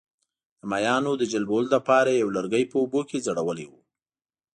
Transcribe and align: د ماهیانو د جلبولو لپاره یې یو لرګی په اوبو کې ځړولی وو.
د 0.59 0.61
ماهیانو 0.71 1.11
د 1.17 1.23
جلبولو 1.31 1.69
لپاره 1.75 2.09
یې 2.11 2.21
یو 2.23 2.29
لرګی 2.37 2.63
په 2.71 2.75
اوبو 2.81 3.01
کې 3.09 3.23
ځړولی 3.25 3.65
وو. 3.67 3.79